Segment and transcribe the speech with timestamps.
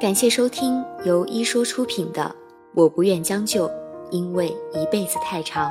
[0.00, 2.22] 感谢收听由一说出品的
[2.74, 3.70] 《我不愿将就，
[4.10, 5.70] 因为一辈子太长》，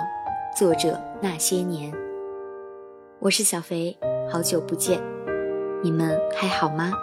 [0.55, 1.91] 作者那些年。
[3.17, 3.97] 我是小肥，
[4.31, 5.01] 好久不见，
[5.81, 6.93] 你们还好吗？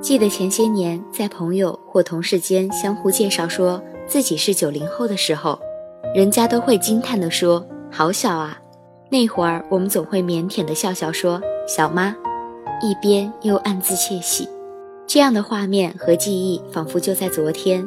[0.00, 5.58] 记得前些年在朋友或同事间相互介绍说自己是九零后的时候，
[6.14, 8.56] 人家都会惊叹地说：“好小啊！”
[9.10, 12.14] 那会儿我们总会腼腆地笑笑说：“小妈”，
[12.80, 14.48] 一边又暗自窃喜。
[15.12, 17.84] 这样的画面和记忆仿佛就在昨天，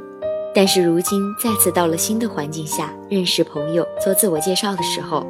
[0.54, 5.26] 但是如今再次到了新的环境下认识朋友、做自我介绍的时候，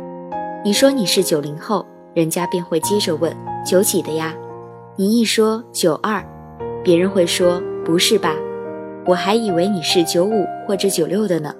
[0.65, 3.31] 你说你是九零后，人家便会接着问
[3.63, 4.33] 九几的呀？
[4.95, 6.27] 你一说九二，
[6.83, 8.35] 别人会说不是吧？
[9.05, 11.53] 我还以为你是九五或者九六的呢。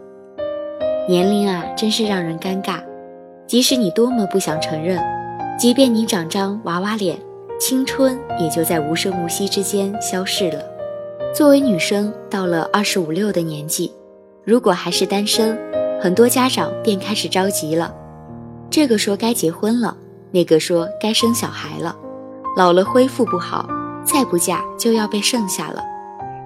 [1.07, 2.79] 年龄啊，真是让人尴尬，
[3.45, 4.99] 即使你多么不想承认，
[5.59, 7.19] 即便你长张娃娃脸。
[7.66, 10.62] 青春也就在无声无息之间消逝了。
[11.34, 13.89] 作为女生，到了二十五六的年纪，
[14.44, 15.58] 如果还是单身，
[16.02, 17.95] 很多家长便开始着急了。
[18.70, 19.95] 这个说该结婚了，
[20.31, 21.95] 那个说该生小孩了。
[22.58, 23.66] 老了恢复不好，
[24.03, 25.81] 再不嫁就要被剩下了。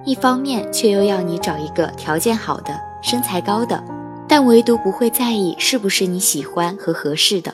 [0.04, 2.72] 一方面却又要你找一个条件好的、
[3.02, 3.82] 身材高的，
[4.28, 7.52] 但唯独不会在意是不是你喜欢和合适的。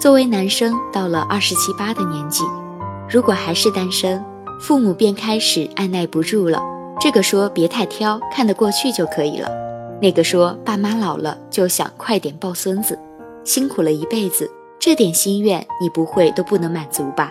[0.00, 2.42] 作为男生，到了二十七八的年纪，
[3.06, 4.24] 如果还是单身，
[4.58, 6.58] 父母便开始按耐不住了。
[6.98, 9.50] 这个说别太挑，看得过去就可以了；
[10.00, 12.98] 那个说爸妈老了就想快点抱孙子，
[13.44, 17.30] 辛苦了一辈子，这点心愿你不会都不能满足吧？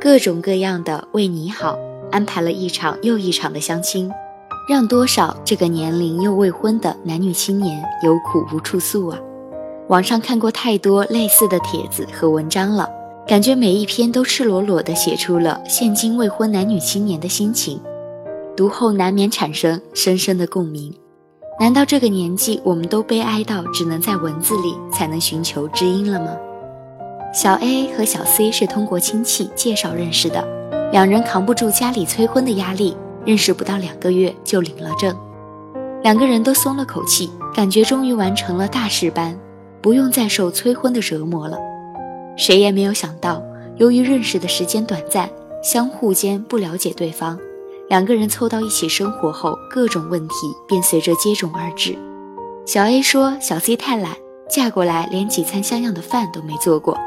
[0.00, 1.76] 各种各样的为你好，
[2.10, 4.10] 安排了一场又一场的相亲，
[4.66, 9.18] 让多少这个年龄又未婚的男女青年有苦无处诉啊！
[9.88, 12.90] 网上看过太多类似的帖子和文章了，
[13.24, 17.80] 感觉每一篇都赤裸裸地写出了现今未婚男女青年的心情，
[18.56, 20.92] 读后难免产生深深的共鸣。
[21.60, 26.36] 难道这个年纪我们都悲哀到只能在文字里才能寻求知音了吗？
[27.32, 30.44] 小 A 和小 C 是通过亲戚介绍认识的，
[30.90, 35.16] 两人扛不住家里催婚的压力，认识不到两个月就领了证，
[36.02, 39.38] 两个人都松了口气，感觉终于完成了大事般。
[39.80, 41.58] 不用再受催婚的折磨了。
[42.36, 43.42] 谁也没有想到，
[43.76, 45.30] 由于认识的时间短暂，
[45.62, 47.38] 相互间不了解对方，
[47.88, 50.34] 两个人凑到一起生活后，各种问题
[50.68, 51.96] 便随着接踵而至。
[52.66, 54.16] 小 A 说小 C 太懒，
[54.50, 56.98] 嫁过来连几餐像样的饭都没做过。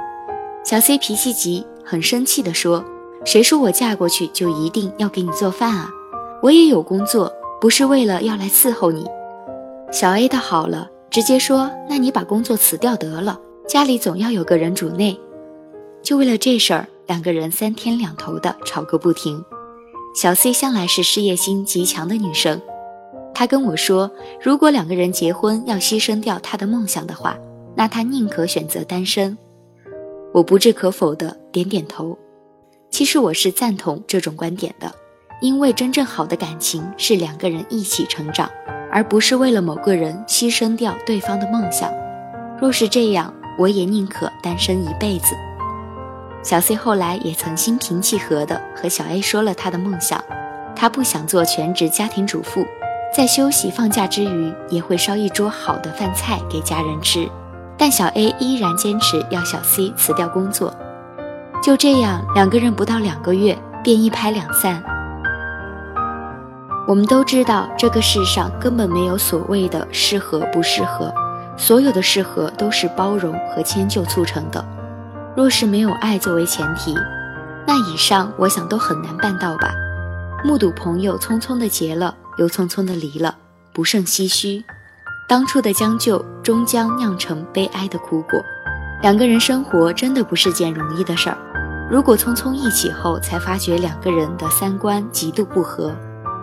[0.64, 2.84] 小 C 脾气急，很生气地说
[3.26, 5.90] ：“谁说我嫁过去就一定要给你做饭啊？
[6.42, 9.06] 我也有工作，不是为了要来伺候你。”
[9.92, 10.90] 小 A 倒好了。
[11.12, 15.20] 直接说，那你把工作辞掉得了，家里总要有个人主内。
[16.04, 19.44] 就为了这事儿，两个人三天两头的吵个不停。
[20.16, 22.62] 小 C 向来是事业心极强的女生，
[23.34, 24.10] 她跟我说，
[24.42, 27.38] 如果两个人结婚要牺牲掉她的梦想的话，
[27.76, 29.38] 那她宁可选择单身。
[30.32, 32.18] 我不置可否的点点头。
[32.92, 34.92] 其实我是赞同这种观点的，
[35.42, 38.50] 因为真正好的感情是两个人一起成长。
[38.92, 41.92] 而不是为了某个人牺牲掉对方的梦想。
[42.60, 45.36] 若是这样，我也宁可单身一辈子。
[46.42, 50.24] 小 C 后来也曾心平气和地和小 A 说了他的梦想，
[50.76, 52.66] 他不想做全职家庭主妇，
[53.14, 57.30] 在休息放假之余也会烧一桌好的饭菜给家人吃。
[57.78, 60.74] 但小 A 依然坚持要小 C 辞掉工作。
[61.62, 64.82] 就这样，两个人不到两个月便一拍两散。
[66.90, 71.14] 我们都知道，这个世上根本没有所谓的适合不适合，
[71.56, 74.66] 所有的适合都是包容和迁就促成的。
[75.38, 76.96] 若是没有爱作为前提，
[77.68, 79.72] 那以上我想都很难办到吧。
[80.44, 83.36] 目睹朋友匆匆的结了，又匆匆的离了，
[83.72, 84.66] 不胜唏嘘。
[85.28, 88.42] 当初的将就，终将酿成悲哀的苦果。
[89.04, 91.38] 两个人生活真的不是件容易的事儿。
[91.88, 95.94] 如果匆匆一起后才发觉两个人的三观极度不合。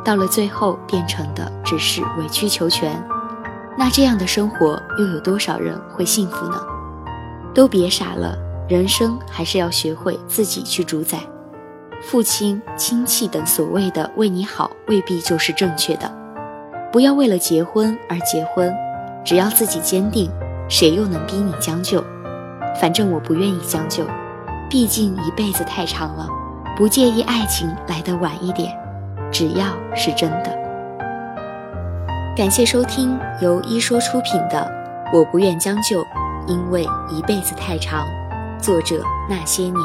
[0.06, 3.04] 到了最后，变成的只是委曲求全，
[3.76, 6.60] 那这样的生活又有多少人会幸福呢？
[7.52, 8.38] 都别傻了，
[8.68, 11.18] 人生还是要学会自己去主宰。
[12.00, 16.08] 父亲、亲戚等所谓的为你好，未必就是正确的。
[16.92, 18.72] 不要为了结婚而结婚，
[19.24, 20.30] 只要自己坚定，
[20.68, 22.04] 谁又能逼你将就？
[22.80, 24.04] 反正我不愿意将就，
[24.70, 26.28] 毕竟一辈子太长了，
[26.76, 28.85] 不介意爱情来得晚一点。
[29.38, 30.58] 只要是真的。
[32.34, 34.66] 感谢收听由一说出品的
[35.14, 36.02] 《我不愿将就，
[36.46, 38.02] 因为一辈子太长》，
[38.58, 39.76] 作者那些年。